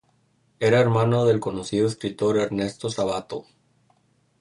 Era 0.59 0.79
hermano 0.79 1.25
del 1.25 1.39
conocido 1.39 1.85
escritor 1.85 2.39
Ernesto 2.39 2.89
Sabato. 2.89 3.45